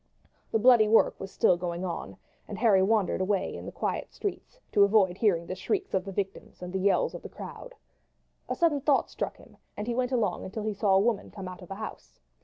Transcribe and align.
The 0.51 0.57
bloody 0.57 0.87
work 0.87 1.19
was 1.19 1.31
still 1.31 1.57
going 1.57 1.85
on, 1.85 2.17
and 2.47 2.57
Harry 2.57 2.81
wandered 2.81 3.21
away 3.21 3.53
into 3.53 3.67
the 3.67 3.71
quiet 3.71 4.11
streets 4.11 4.59
to 4.71 4.83
avoid 4.83 5.15
hearing 5.19 5.45
the 5.45 5.53
shrieks 5.53 5.93
of 5.93 6.05
the 6.05 6.11
victims 6.11 6.63
and 6.63 6.73
the 6.73 6.79
yells 6.79 7.13
of 7.13 7.21
the 7.21 7.29
crowd. 7.29 7.75
A 8.49 8.55
sudden 8.55 8.81
thought 8.81 9.11
struck 9.11 9.37
him, 9.37 9.57
and 9.77 9.85
he 9.85 9.93
went 9.93 10.11
along 10.11 10.43
until 10.43 10.63
he 10.63 10.73
saw 10.73 10.95
a 10.95 10.99
woman 10.99 11.29
come 11.29 11.47
out 11.47 11.61
of 11.61 11.69
a 11.69 11.75
house. 11.75 12.19